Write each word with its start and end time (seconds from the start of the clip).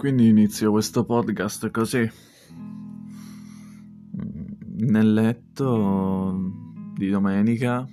quindi 0.00 0.28
inizio 0.28 0.70
questo 0.70 1.04
podcast 1.04 1.70
così, 1.70 2.10
nel 4.78 5.12
letto 5.12 6.40
di 6.94 7.10
domenica. 7.10 7.86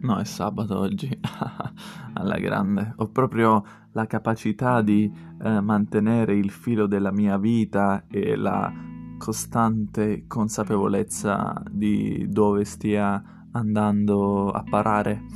No, 0.00 0.16
è 0.16 0.24
sabato 0.24 0.76
oggi, 0.76 1.08
alla 2.14 2.36
grande. 2.38 2.94
Ho 2.96 3.10
proprio 3.10 3.64
la 3.92 4.06
capacità 4.06 4.82
di 4.82 5.08
eh, 5.40 5.60
mantenere 5.60 6.34
il 6.34 6.50
filo 6.50 6.88
della 6.88 7.12
mia 7.12 7.38
vita 7.38 8.08
e 8.08 8.34
la 8.34 8.72
costante 9.16 10.24
consapevolezza 10.26 11.62
di 11.70 12.26
dove 12.28 12.64
stia 12.64 13.46
andando 13.52 14.50
a 14.50 14.64
parare 14.68 15.26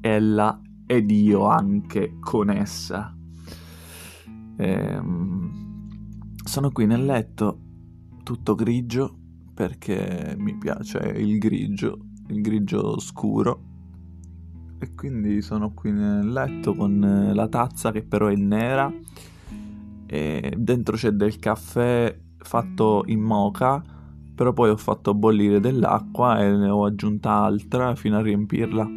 ella 0.00 0.60
ed 0.86 1.10
io 1.10 1.48
anche 1.48 2.18
con 2.20 2.50
essa. 2.50 3.17
Ehm, 4.58 5.86
sono 6.44 6.70
qui 6.70 6.86
nel 6.86 7.04
letto, 7.04 7.60
tutto 8.24 8.54
grigio, 8.54 9.16
perché 9.54 10.34
mi 10.36 10.56
piace 10.56 10.98
il 10.98 11.38
grigio, 11.38 12.06
il 12.28 12.40
grigio 12.40 12.98
scuro. 12.98 13.62
E 14.80 14.94
quindi 14.94 15.42
sono 15.42 15.72
qui 15.74 15.92
nel 15.92 16.30
letto 16.30 16.74
con 16.74 17.30
la 17.32 17.48
tazza 17.48 17.90
che 17.90 18.02
però 18.02 18.26
è 18.28 18.34
nera. 18.34 18.92
E 20.06 20.54
dentro 20.56 20.96
c'è 20.96 21.10
del 21.10 21.38
caffè 21.38 22.18
fatto 22.38 23.02
in 23.06 23.20
moca, 23.20 23.82
però 24.34 24.52
poi 24.52 24.70
ho 24.70 24.76
fatto 24.76 25.14
bollire 25.14 25.60
dell'acqua 25.60 26.40
e 26.40 26.56
ne 26.56 26.68
ho 26.68 26.84
aggiunta 26.84 27.32
altra 27.32 27.94
fino 27.94 28.16
a 28.16 28.22
riempirla. 28.22 28.88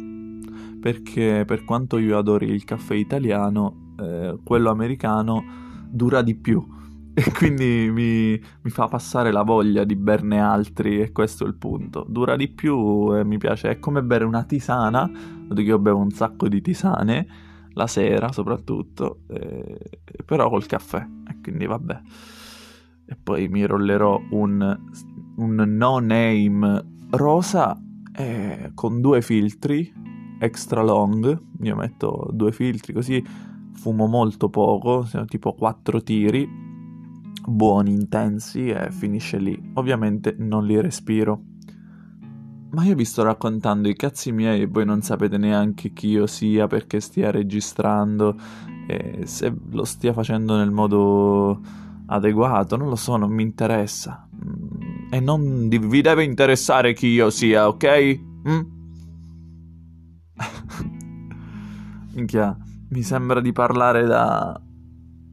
Perché 0.80 1.44
per 1.46 1.64
quanto 1.64 1.98
io 1.98 2.18
adori 2.18 2.48
il 2.48 2.64
caffè 2.64 2.94
italiano, 2.94 3.91
eh, 3.98 4.38
quello 4.42 4.70
americano 4.70 5.44
dura 5.88 6.22
di 6.22 6.34
più 6.34 6.64
e 7.14 7.30
quindi 7.30 7.90
mi, 7.90 8.40
mi, 8.62 8.70
fa 8.70 8.88
passare 8.88 9.32
la 9.32 9.42
voglia 9.42 9.84
di 9.84 9.96
berne 9.96 10.40
altri 10.40 11.00
e 11.00 11.12
questo 11.12 11.44
è 11.44 11.46
il 11.46 11.56
punto. 11.56 12.06
Dura 12.08 12.36
di 12.36 12.48
più 12.48 13.14
e 13.14 13.24
mi 13.24 13.36
piace, 13.36 13.68
è 13.68 13.78
come 13.78 14.02
bere 14.02 14.24
una 14.24 14.44
tisana, 14.44 15.10
dato 15.46 15.54
che 15.54 15.68
io 15.68 15.78
bevo 15.78 15.98
un 15.98 16.10
sacco 16.10 16.48
di 16.48 16.62
tisane, 16.62 17.26
la 17.74 17.86
sera 17.86 18.32
soprattutto, 18.32 19.20
eh, 19.28 19.78
però 20.24 20.48
col 20.48 20.64
caffè 20.64 21.06
e 21.28 21.38
quindi 21.42 21.66
vabbè. 21.66 22.00
E 23.04 23.16
poi 23.22 23.48
mi 23.48 23.66
rollerò 23.66 24.18
un, 24.30 24.80
un 25.36 25.54
no 25.54 25.98
name 25.98 26.86
rosa 27.10 27.78
eh, 28.14 28.70
con 28.74 29.02
due 29.02 29.20
filtri 29.20 29.92
extra 30.38 30.82
long, 30.82 31.40
io 31.60 31.76
metto 31.76 32.30
due 32.32 32.52
filtri 32.52 32.92
così 32.92 33.22
fumo 33.74 34.06
molto 34.06 34.48
poco, 34.48 35.06
tipo 35.26 35.54
4 35.54 36.02
tiri, 36.02 36.48
buoni, 37.46 37.92
intensi 37.92 38.68
e 38.68 38.90
finisce 38.90 39.38
lì. 39.38 39.70
Ovviamente 39.74 40.34
non 40.38 40.64
li 40.64 40.80
respiro. 40.80 41.42
Ma 42.70 42.84
io 42.84 42.94
vi 42.94 43.04
sto 43.04 43.22
raccontando 43.22 43.88
i 43.88 43.94
cazzi 43.94 44.32
miei 44.32 44.62
e 44.62 44.66
voi 44.66 44.86
non 44.86 45.02
sapete 45.02 45.36
neanche 45.36 45.92
chi 45.92 46.08
io 46.08 46.26
sia 46.26 46.66
perché 46.66 47.00
stia 47.00 47.30
registrando 47.30 48.34
e 48.86 49.26
se 49.26 49.54
lo 49.70 49.84
stia 49.84 50.14
facendo 50.14 50.56
nel 50.56 50.70
modo 50.70 51.60
adeguato, 52.06 52.76
non 52.76 52.88
lo 52.88 52.96
so, 52.96 53.16
non 53.16 53.30
mi 53.30 53.42
interessa. 53.42 54.28
E 55.10 55.20
non 55.20 55.68
vi 55.68 56.00
deve 56.00 56.24
interessare 56.24 56.94
chi 56.94 57.08
io 57.08 57.28
sia, 57.30 57.68
ok? 57.68 58.20
Mm? 58.48 58.60
Minchia. 62.14 62.56
Mi 62.92 63.02
sembra 63.02 63.40
di 63.40 63.52
parlare 63.52 64.04
da 64.04 64.60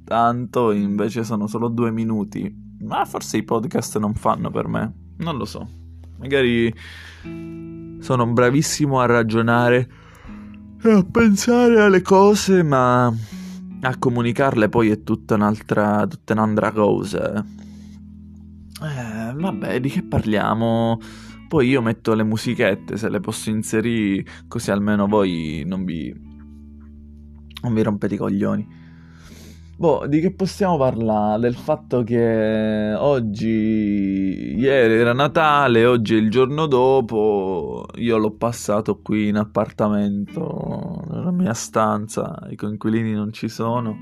tanto, 0.06 0.72
invece 0.72 1.26
sono 1.26 1.46
solo 1.46 1.68
due 1.68 1.92
minuti. 1.92 2.50
Ma 2.84 3.04
forse 3.04 3.36
i 3.36 3.44
podcast 3.44 3.98
non 3.98 4.14
fanno 4.14 4.50
per 4.50 4.70
me. 4.70 4.94
Non 5.18 5.36
lo 5.36 5.44
so. 5.44 5.68
Magari 6.20 6.74
sono 8.00 8.28
bravissimo 8.28 9.02
a 9.02 9.06
ragionare 9.08 9.90
e 10.82 10.90
a 10.90 11.04
pensare 11.04 11.82
alle 11.82 12.02
cose, 12.02 12.64
ma 12.64 13.08
a 13.08 13.98
comunicarle 13.98 14.70
poi 14.70 14.92
è 14.92 15.04
tutta 15.04 15.36
un'altra, 15.36 16.08
tutta 16.08 16.32
un'altra 16.32 16.72
cosa. 16.72 17.46
Eh, 18.82 19.34
vabbè, 19.36 19.82
di 19.82 19.90
che 19.90 20.04
parliamo? 20.04 20.98
Poi 21.50 21.68
io 21.68 21.82
metto 21.82 22.14
le 22.14 22.24
musichette 22.24 22.96
se 22.96 23.10
le 23.10 23.20
posso 23.20 23.50
inserire, 23.50 24.24
così 24.48 24.72
almeno 24.72 25.08
voi 25.08 25.64
non 25.66 25.84
vi 25.84 26.29
non 27.62 27.74
vi 27.74 27.84
rompete 27.84 28.16
i 28.16 28.18
coglioni. 28.18 28.88
Boh, 29.80 30.08
di 30.08 30.20
che 30.20 30.34
possiamo 30.34 30.78
parlare? 30.78 31.40
Del 31.40 31.56
fatto 31.56 32.04
che 32.04 32.94
oggi, 32.98 34.56
ieri 34.58 34.96
era 34.96 35.14
Natale, 35.14 35.86
oggi 35.86 36.16
è 36.16 36.18
il 36.18 36.30
giorno 36.30 36.66
dopo, 36.66 37.86
io 37.96 38.18
l'ho 38.18 38.32
passato 38.32 39.00
qui 39.02 39.30
in 39.30 39.38
appartamento, 39.38 41.06
nella 41.10 41.32
mia 41.32 41.54
stanza, 41.54 42.46
i 42.50 42.58
coinquilini 42.58 43.14
non 43.14 43.32
ci 43.32 43.48
sono, 43.48 44.00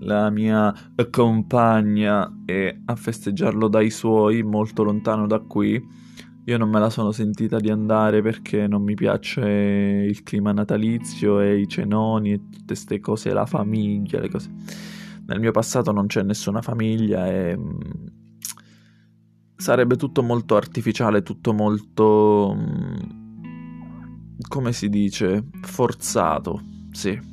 la 0.00 0.30
mia 0.30 0.74
compagna 1.10 2.42
è 2.44 2.76
a 2.84 2.96
festeggiarlo 2.96 3.68
dai 3.68 3.90
suoi, 3.90 4.42
molto 4.42 4.82
lontano 4.82 5.28
da 5.28 5.38
qui 5.38 5.80
io 6.44 6.58
non 6.58 6.68
me 6.70 6.80
la 6.80 6.90
sono 6.90 7.12
sentita 7.12 7.58
di 7.58 7.70
andare 7.70 8.20
perché 8.20 8.66
non 8.66 8.82
mi 8.82 8.94
piace 8.94 9.40
il 9.40 10.22
clima 10.24 10.50
natalizio 10.52 11.38
e 11.40 11.60
i 11.60 11.68
cenoni 11.68 12.32
e 12.32 12.38
tutte 12.50 12.64
queste 12.66 12.98
cose, 12.98 13.32
la 13.32 13.46
famiglia, 13.46 14.18
le 14.18 14.28
cose. 14.28 14.50
Nel 15.26 15.38
mio 15.38 15.52
passato 15.52 15.92
non 15.92 16.06
c'è 16.06 16.22
nessuna 16.22 16.60
famiglia 16.60 17.28
e 17.28 17.56
mm, 17.56 17.80
sarebbe 19.54 19.94
tutto 19.96 20.24
molto 20.24 20.56
artificiale, 20.56 21.22
tutto 21.22 21.52
molto 21.52 22.56
mm, 22.58 22.94
come 24.48 24.72
si 24.72 24.88
dice, 24.88 25.44
forzato, 25.60 26.60
sì. 26.90 27.30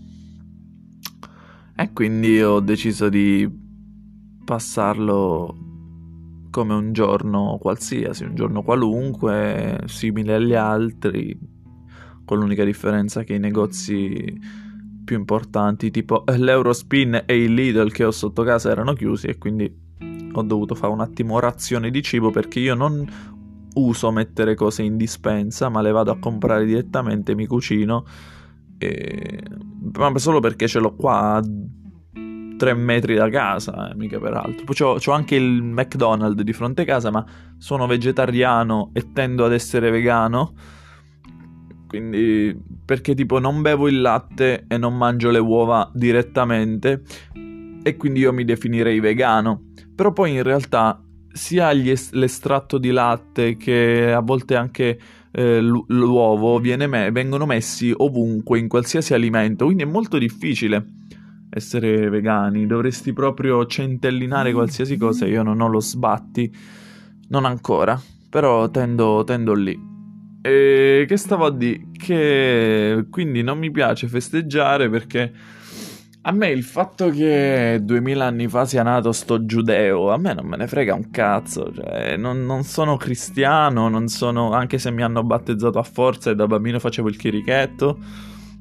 E 1.76 1.94
quindi 1.94 2.41
ho 2.44 2.59
deciso 2.59 3.09
di 3.09 3.50
passarlo 4.46 5.69
come 6.50 6.74
un 6.74 6.94
giorno 6.94 7.58
qualsiasi, 7.60 8.24
un 8.24 8.36
giorno 8.36 8.62
qualunque, 8.64 9.82
simile 9.86 10.36
agli 10.36 10.54
altri, 10.54 11.38
con 12.26 12.40
l'unica 12.40 12.64
differenza 12.64 13.24
che 13.24 13.34
i 13.34 13.40
negozi 13.40 14.40
più 15.04 15.18
importanti, 15.18 15.90
tipo 15.92 16.24
l'Eurospin 16.28 17.24
e 17.26 17.44
il 17.44 17.54
Lidl 17.54 17.92
che 17.92 18.04
ho 18.04 18.12
sotto 18.12 18.44
casa, 18.44 18.70
erano 18.70 18.94
chiusi 18.94 19.28
e 19.28 19.38
quindi 19.38 19.88
ho 20.32 20.42
dovuto 20.44 20.76
fare 20.76 20.94
un 20.94 21.02
attimo 21.02 21.40
razione 21.40 21.90
di 21.90 22.02
cibo 22.04 22.30
perché 22.30 22.59
io 22.59 22.76
non 22.76 23.08
uso 23.74 24.12
mettere 24.12 24.56
cose 24.56 24.84
in 24.84 24.98
dispensa, 24.98 25.70
ma 25.70 25.82
le 25.82 25.92
vado 25.92 26.12
a 26.12 26.20
comprare 26.20 26.66
direttamente, 26.66 27.36
mi 27.36 27.46
cucino. 27.46 28.06
E... 28.78 29.42
Ma 29.98 30.18
solo 30.18 30.40
perché 30.40 30.68
ce 30.68 30.80
l'ho 30.80 30.96
qua 30.96 31.42
tre 32.59 32.74
metri 32.74 33.16
da 33.16 33.30
casa, 33.30 33.90
eh, 33.90 33.96
mica 33.96 34.20
peraltro. 34.20 34.66
Poi 34.66 34.75
c'ho, 34.75 34.96
c'ho, 34.96 35.14
anche 35.14 35.36
il 35.36 35.64
McDonald's 35.64 36.44
di 36.44 36.52
fronte 36.52 36.81
a 36.81 36.86
casa, 36.86 37.09
ma 37.09 37.25
sono 37.58 37.88
vegetariano 37.88 38.90
e 38.94 39.14
tendo 39.14 39.46
ad 39.46 39.53
essere 39.53 39.90
vegano. 39.90 40.53
Quindi, 41.88 42.56
perché 42.86 43.16
tipo 43.16 43.40
non 43.40 43.62
bevo 43.62 43.88
il 43.88 44.02
latte 44.02 44.66
e 44.68 44.78
non 44.78 44.96
mangio 44.97 45.31
le 45.31 45.40
uova 45.40 45.90
direttamente, 45.94 47.02
e 47.81 47.96
quindi 47.96 48.20
io 48.20 48.34
mi 48.34 48.44
definirei 48.44 49.00
vegano. 49.00 49.70
Però 49.96 50.12
poi 50.12 50.34
in 50.34 50.44
realtà 50.44 51.02
sia 51.31 51.72
es- 51.72 52.12
l'estratto 52.12 52.78
di 52.78 52.91
latte 52.91 53.56
che 53.56 54.12
a 54.12 54.20
volte 54.20 54.56
anche 54.56 55.00
eh, 55.31 55.62
l'uovo 55.62 56.59
me- 56.59 57.11
vengono 57.11 57.46
messi 57.46 57.94
ovunque, 57.96 58.59
in 58.59 58.67
qualsiasi 58.67 59.14
alimento, 59.14 59.64
quindi 59.64 59.84
è 59.84 59.88
molto 59.88 60.17
difficile 60.17 60.85
essere 61.49 62.09
vegani, 62.09 62.67
dovresti 62.67 63.11
proprio 63.13 63.66
centellinare 63.66 64.53
qualsiasi 64.53 64.97
cosa, 64.97 65.25
io 65.25 65.43
non 65.43 65.61
ho 65.61 65.67
lo 65.67 65.79
sbatti, 65.79 66.53
non 67.29 67.46
ancora, 67.46 67.99
però 68.29 68.69
tendo, 68.69 69.23
tendo 69.25 69.53
lì. 69.53 69.87
E 70.41 71.05
che 71.07 71.17
stavo 71.17 71.46
a 71.46 71.51
dire? 71.51 71.87
Che 71.91 73.05
quindi 73.09 73.41
non 73.41 73.57
mi 73.57 73.72
piace 73.72 74.07
festeggiare 74.07 74.90
perché 74.90 75.34
a 76.22 76.31
me 76.31 76.49
il 76.49 76.63
fatto 76.63 77.09
che 77.09 77.79
duemila 77.81 78.25
anni 78.25 78.47
fa 78.47 78.66
sia 78.66 78.84
nato 78.84 79.11
sto 79.11 79.46
giudeo, 79.46 80.11
a 80.11 80.17
me 80.17 80.34
non 80.34 80.46
me 80.46 80.57
ne 80.57 80.67
frega 80.67 80.93
un 80.93 81.09
cazzo, 81.09 81.72
cioè 81.73 82.16
non, 82.17 82.46
non 82.46 82.63
sono 82.63 82.97
cristiano, 82.97 83.90
non 83.90 84.07
sono, 84.07 84.51
anche 84.51 84.78
se 84.78 84.91
mi 84.91 85.01
hanno 85.01 85.23
battezzato 85.23 85.79
a 85.79 85.84
forza 85.84 86.29
e 86.29 86.35
da 86.35 86.46
bambino 86.46 86.79
facevo 86.79 87.07
il 87.09 87.17
chirichetto 87.17 87.97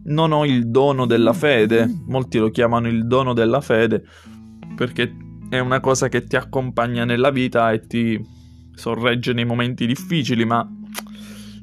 non 0.09 0.33
ho 0.33 0.45
il 0.45 0.69
dono 0.69 1.07
della 1.07 1.33
fede, 1.33 2.03
molti 2.07 2.39
lo 2.39 2.51
chiamano 2.51 2.89
il 2.89 3.07
dono 3.07 3.33
della 3.33 3.61
fede, 3.61 4.05
perché 4.75 5.15
è 5.49 5.59
una 5.59 5.81
cosa 5.81 6.09
che 6.09 6.25
ti 6.25 6.37
accompagna 6.37 7.05
nella 7.05 7.31
vita 7.31 7.73
e 7.73 7.87
ti 7.87 8.21
sorregge 8.75 9.33
nei 9.33 9.45
momenti 9.45 9.87
difficili, 9.87 10.45
ma 10.45 10.67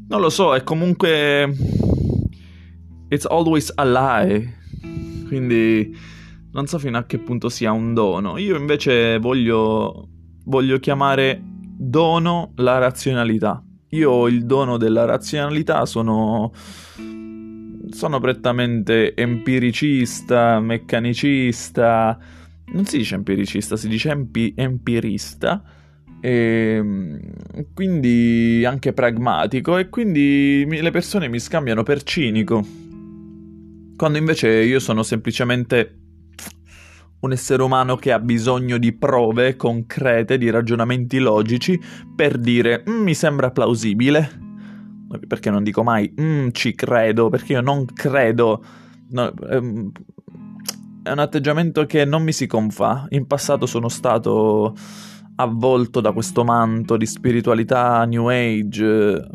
non 0.08 0.22
lo 0.22 0.30
so, 0.30 0.56
è 0.56 0.64
comunque... 0.64 1.54
It's 3.08 3.26
always 3.26 3.72
a 3.76 3.86
lie. 3.86 4.58
Quindi 5.28 5.96
non 6.52 6.68
so 6.68 6.80
fino 6.80 6.98
a 6.98 7.06
che 7.06 7.20
punto 7.20 7.50
sia 7.50 7.72
un 7.72 7.94
dono. 7.94 8.38
Io 8.38 8.58
invece 8.58 9.20
voglio, 9.20 10.08
voglio 10.46 10.80
chiamare 10.80 11.42
dono 11.78 12.54
la 12.56 12.78
razionalità. 12.78 13.64
Io 13.90 14.12
ho 14.12 14.28
il 14.28 14.46
dono 14.46 14.78
della 14.78 15.06
razionalità, 15.06 15.86
sono, 15.86 16.52
sono 17.96 18.20
prettamente 18.20 19.16
empiricista, 19.16 20.60
meccanicista, 20.60 22.20
non 22.74 22.86
si 22.86 22.98
dice 22.98 23.16
empiricista, 23.16 23.78
si 23.78 23.88
dice 23.88 24.10
empi- 24.10 24.54
empirista, 24.54 25.64
e 26.20 26.76
ehm, 26.76 27.20
quindi 27.74 28.66
anche 28.66 28.92
pragmatico, 28.92 29.78
e 29.78 29.88
quindi 29.88 30.66
le 30.68 30.92
persone 30.92 31.30
mi 31.30 31.40
scambiano 31.40 31.84
per 31.84 32.04
cinico, 32.04 32.68
quando 33.96 34.18
invece 34.18 34.50
io 34.50 34.80
sono 34.82 35.02
semplicemente 35.02 36.00
un 37.22 37.32
essere 37.32 37.64
umano 37.64 37.96
che 37.96 38.12
ha 38.12 38.20
bisogno 38.20 38.78
di 38.78 38.92
prove 38.92 39.56
concrete, 39.56 40.38
di 40.38 40.50
ragionamenti 40.50 41.18
logici 41.18 41.80
per 42.14 42.38
dire 42.38 42.84
mm, 42.88 43.04
mi 43.04 43.14
sembra 43.14 43.52
plausibile. 43.52 44.45
Perché 45.20 45.50
non 45.50 45.64
dico 45.64 45.84
mai 45.84 46.14
mm, 46.20 46.50
ci 46.52 46.74
credo, 46.74 47.30
perché 47.30 47.54
io 47.54 47.62
non 47.62 47.86
credo. 47.86 48.64
No, 49.10 49.34
ehm, 49.50 49.92
è 51.04 51.12
un 51.12 51.20
atteggiamento 51.20 51.86
che 51.86 52.06
non 52.06 52.24
mi 52.24 52.32
si 52.32 52.48
confà. 52.48 53.06
In 53.10 53.28
passato 53.28 53.66
sono 53.66 53.90
stato 53.90 54.76
avvolto 55.36 56.02
da 56.02 56.12
questo 56.12 56.44
manto 56.44 56.98
di 56.98 57.06
spiritualità 57.06 58.04
New 58.06 58.28
Age 58.28 59.28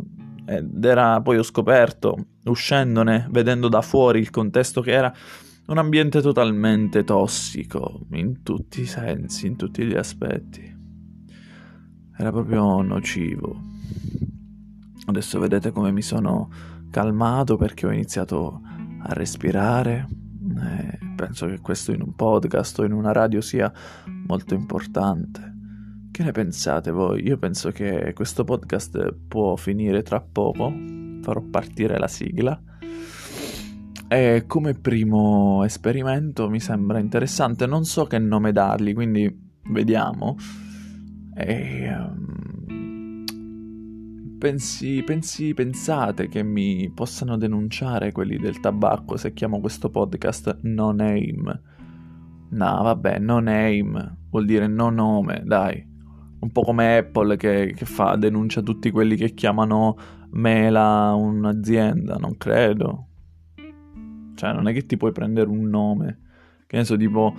ed 0.47 0.85
era 0.85 1.21
poi 1.21 1.39
ho 1.39 1.43
scoperto, 1.45 2.17
uscendone, 2.45 3.29
vedendo 3.31 3.69
da 3.69 3.83
fuori 3.83 4.19
il 4.19 4.31
contesto 4.31 4.81
che 4.81 4.91
era 4.91 5.15
un 5.67 5.79
ambiente 5.79 6.21
totalmente 6.21 7.05
tossico 7.05 8.01
in 8.13 8.43
tutti 8.43 8.81
i 8.81 8.87
sensi, 8.87 9.47
in 9.47 9.57
tutti 9.57 9.85
gli 9.85 9.95
aspetti. 9.95 10.79
Era 12.17 12.33
proprio 12.33 12.83
nocivo. 12.83 13.63
Adesso 15.11 15.39
vedete 15.39 15.71
come 15.71 15.93
mi 15.93 16.03
sono 16.03 16.51
calmato 16.91 17.57
perché 17.57 17.87
ho 17.87 17.93
iniziato 17.93 18.61
a 19.03 19.13
respirare. 19.13 20.09
E 20.59 20.99
penso 21.15 21.47
che 21.47 21.61
questo 21.61 21.93
in 21.93 22.03
un 22.03 22.15
podcast 22.15 22.79
o 22.79 22.85
in 22.85 22.93
una 22.93 23.13
radio 23.13 23.41
sia 23.41 23.73
molto 24.27 24.55
importante. 24.55 25.55
Che 26.11 26.23
ne 26.25 26.33
pensate 26.33 26.91
voi? 26.91 27.23
Io 27.27 27.37
penso 27.39 27.71
che 27.71 28.13
questo 28.15 28.45
podcast 28.45 29.15
può 29.29 29.55
finire 29.57 30.03
tra 30.03 30.21
poco. 30.21 30.73
Farò 31.23 31.43
partire 31.43 31.99
la 31.99 32.09
sigla 32.09 32.61
e 34.13 34.43
come 34.49 34.75
primo 34.75 35.63
esperimento 35.63 36.51
mi 36.51 36.59
sembra 36.59 36.99
interessante, 36.99 37.67
non 37.67 37.85
so 37.85 38.07
che 38.07 38.19
nome 38.19 38.51
dargli, 38.51 38.93
quindi 38.93 39.33
vediamo. 39.71 40.37
E, 41.33 41.95
um, 41.95 42.50
pensi, 44.41 45.03
pensi, 45.03 45.53
pensate 45.53 46.29
che 46.29 46.43
mi 46.43 46.91
possano 46.91 47.37
denunciare 47.37 48.11
quelli 48.11 48.39
del 48.39 48.59
tabacco 48.59 49.19
se 49.19 49.35
chiamo 49.35 49.61
questo 49.61 49.91
podcast 49.91 50.61
No 50.63 50.93
Name? 50.93 51.63
No, 52.49 52.83
vabbè, 52.83 53.19
no 53.19 53.39
name 53.39 54.17
vuol 54.31 54.47
dire 54.47 54.67
no 54.67 54.89
nome, 54.89 55.43
dai. 55.45 55.87
Un 56.41 56.51
po' 56.53 56.63
come 56.63 56.97
Apple 56.97 57.37
che, 57.37 57.75
che 57.77 57.85
fa, 57.85 58.17
denuncia 58.17 58.63
tutti 58.63 58.91
quelli 58.91 59.15
che 59.15 59.35
chiamano 59.35 59.97
mela 60.31 61.13
un'azienda, 61.15 62.15
non 62.15 62.39
credo. 62.39 63.09
Cioè, 64.37 64.53
non 64.55 64.69
è 64.69 64.73
che 64.73 64.87
ti 64.87 64.97
puoi 64.97 65.13
prendere 65.13 65.51
un 65.51 65.69
nome. 65.69 66.21
Che 66.67 66.79
ne 66.79 66.85
so, 66.85 66.97
tipo 66.97 67.35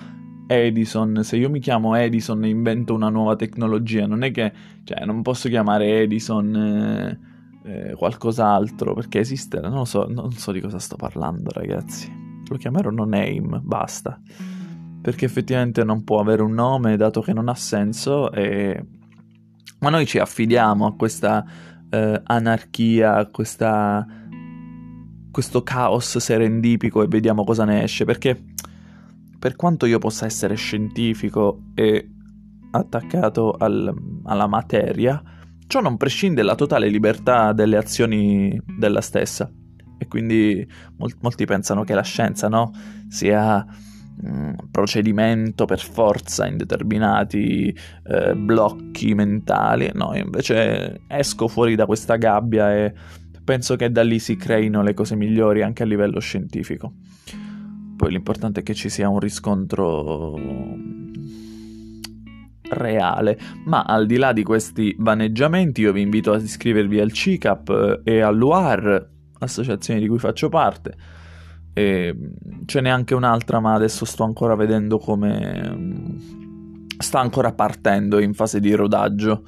Edison. 0.51 1.24
Se 1.24 1.38
io 1.38 1.50
mi 1.50 1.59
chiamo 1.59 1.95
Edison 1.95 2.44
e 2.44 2.50
invento 2.50 2.94
una 2.94 3.09
nuova 3.09 3.36
tecnologia, 3.36 4.06
non 4.06 4.24
è 4.24 4.31
che... 4.31 4.51
Cioè, 4.83 5.06
non 5.06 5.21
posso 5.21 5.50
chiamare 5.50 6.01
Edison 6.01 6.56
eh, 6.56 7.19
eh, 7.63 7.94
qualcos'altro, 7.95 8.94
perché 8.94 9.19
esiste... 9.19 9.59
Non 9.59 9.86
so, 9.86 10.07
non 10.09 10.31
so 10.31 10.51
di 10.51 10.62
cosa 10.62 10.80
sto 10.80 10.95
parlando, 10.95 11.50
ragazzi. 11.51 12.12
Lo 12.48 12.57
chiamerò 12.57 12.89
no 12.89 13.06
name, 13.06 13.59
basta. 13.62 14.19
Perché 15.01 15.25
effettivamente 15.25 15.83
non 15.83 16.03
può 16.03 16.19
avere 16.19 16.42
un 16.42 16.53
nome, 16.53 16.98
dato 16.98 17.21
che 17.21 17.33
non 17.33 17.50
ha 17.50 17.56
senso, 17.56 18.31
e... 18.31 18.83
Ma 19.80 19.89
noi 19.89 20.06
ci 20.06 20.19
affidiamo 20.19 20.86
a 20.86 20.95
questa 20.95 21.44
eh, 21.89 22.21
anarchia, 22.24 23.15
a 23.15 23.25
questa 23.27 24.06
questo 25.31 25.63
caos 25.63 26.18
serendipico 26.18 27.01
e 27.01 27.07
vediamo 27.07 27.44
cosa 27.44 27.63
ne 27.63 27.83
esce, 27.83 28.03
perché 28.06 28.44
per 29.42 29.56
quanto 29.56 29.88
io 29.88 29.98
possa 29.98 30.28
essere 30.28 30.54
scientifico 30.54 31.64
e 31.74 32.08
attaccato 32.70 33.56
al, 33.58 33.92
alla 34.26 34.46
materia, 34.46 35.20
ciò 35.66 35.82
non 35.82 35.98
prescinde 35.98 36.42
dalla 36.42 36.54
totale 36.54 36.90
libertà 36.90 37.52
delle 37.52 37.78
azioni 37.78 38.62
della 38.78 39.02
stessa. 39.02 39.52
E 39.98 40.08
quindi 40.08 40.64
mol- 40.98 41.18
molti 41.22 41.46
pensano 41.46 41.84
che 41.84 41.96
la 41.96 42.04
scienza 42.04 42.50
no, 42.50 42.72
sia 43.08 43.66
un 44.22 44.56
procedimento 44.70 45.66
per 45.66 45.80
forza 45.80 46.46
in 46.46 46.58
determinati 46.58 47.76
eh, 48.04 48.36
blocchi 48.36 49.16
mentali. 49.16 49.90
No, 49.96 50.16
invece 50.16 51.02
esco 51.08 51.48
fuori 51.48 51.74
da 51.74 51.88
questa 51.88 52.18
gabbia 52.18 52.76
e 52.76 52.94
penso 53.44 53.76
che 53.76 53.92
da 53.92 54.04
lì 54.04 54.20
si 54.20 54.36
creino 54.36 54.84
le 54.84 54.94
cose 54.94 55.16
migliori 55.16 55.64
anche 55.64 55.82
a 55.82 55.88
livello 55.88 56.20
scientifico. 56.20 56.94
Poi 58.01 58.09
l'importante 58.09 58.62
è 58.62 58.63
che 58.63 58.74
ci 58.74 58.89
sia 58.89 59.09
un 59.09 59.19
riscontro 59.19 60.36
reale, 62.71 63.38
ma 63.65 63.83
al 63.83 64.07
di 64.07 64.18
là 64.18 64.33
di 64.33 64.42
questi 64.42 64.95
vaneggiamenti 64.98 65.81
io 65.81 65.92
vi 65.92 66.01
invito 66.01 66.33
ad 66.33 66.42
iscrivervi 66.42 67.00
al 67.00 67.12
CICAP 67.12 68.01
e 68.03 68.21
all'UAR, 68.21 69.07
associazione 69.38 70.00
di 70.00 70.07
cui 70.07 70.18
faccio 70.18 70.50
parte. 70.50 70.95
E 71.74 72.18
ce 72.65 72.81
n'è 72.81 72.89
anche 72.89 73.13
un'altra, 73.13 73.59
ma 73.59 73.75
adesso 73.75 74.03
sto 74.06 74.24
ancora 74.24 74.56
vedendo 74.56 74.98
come 74.98 76.18
sta 76.98 77.19
ancora 77.19 77.53
partendo 77.53 78.18
in 78.19 78.33
fase 78.33 78.59
di 78.59 78.74
rodaggio 78.74 79.44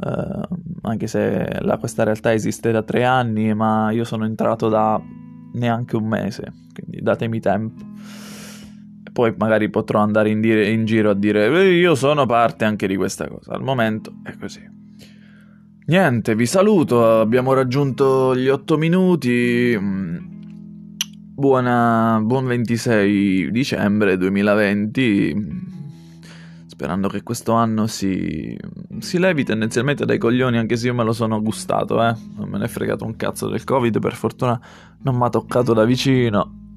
Uh, 0.00 0.40
anche 0.82 1.08
se 1.08 1.58
la, 1.58 1.76
questa 1.76 2.04
realtà 2.04 2.32
esiste 2.32 2.70
da 2.70 2.84
tre 2.84 3.02
anni, 3.02 3.52
ma 3.52 3.90
io 3.90 4.04
sono 4.04 4.26
entrato 4.26 4.68
da 4.68 5.02
neanche 5.58 5.96
un 5.96 6.06
mese, 6.06 6.52
quindi 6.72 7.02
datemi 7.02 7.40
tempo. 7.40 7.84
E 9.04 9.10
poi 9.10 9.34
magari 9.36 9.68
potrò 9.68 10.00
andare 10.00 10.30
in, 10.30 10.40
dire, 10.40 10.68
in 10.68 10.84
giro 10.84 11.10
a 11.10 11.14
dire 11.14 11.68
io 11.68 11.94
sono 11.94 12.24
parte 12.24 12.64
anche 12.64 12.86
di 12.86 12.96
questa 12.96 13.28
cosa. 13.28 13.52
Al 13.52 13.62
momento 13.62 14.14
è 14.22 14.36
così. 14.38 14.76
Niente, 15.86 16.34
vi 16.34 16.46
saluto, 16.46 17.20
abbiamo 17.20 17.52
raggiunto 17.52 18.36
gli 18.36 18.48
otto 18.48 18.76
minuti. 18.78 19.76
Mm, 19.78 20.16
buona, 21.34 22.20
buon 22.22 22.46
26 22.46 23.50
dicembre 23.50 24.16
2020 24.16 25.66
sperando 26.78 27.08
che 27.08 27.24
questo 27.24 27.54
anno 27.54 27.88
si, 27.88 28.56
si 29.00 29.18
levi 29.18 29.44
tendenzialmente 29.44 30.04
dai 30.04 30.18
coglioni, 30.18 30.58
anche 30.58 30.76
se 30.76 30.86
io 30.86 30.94
me 30.94 31.04
lo 31.04 31.12
sono 31.12 31.40
gustato, 31.40 32.02
eh. 32.02 32.14
Non 32.36 32.48
me 32.48 32.58
ne 32.58 32.64
è 32.64 32.68
fregato 32.68 33.04
un 33.04 33.16
cazzo 33.16 33.48
del 33.48 33.64
Covid, 33.64 33.98
per 34.00 34.14
fortuna 34.14 34.60
non 35.02 35.16
mi 35.16 35.24
ha 35.24 35.30
toccato 35.30 35.72
da 35.72 35.84
vicino. 35.84 36.72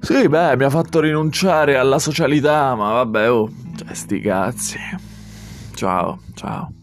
Sì, 0.00 0.28
beh, 0.28 0.56
mi 0.56 0.64
ha 0.64 0.70
fatto 0.70 1.00
rinunciare 1.00 1.76
alla 1.76 2.00
socialità, 2.00 2.74
ma 2.74 2.92
vabbè, 2.92 3.30
oh, 3.30 3.48
cioè, 3.76 3.94
sti 3.94 4.20
cazzi. 4.20 4.78
Ciao, 5.74 6.18
ciao. 6.34 6.81